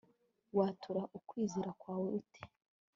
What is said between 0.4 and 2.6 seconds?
Watura ukwizera kwawe ute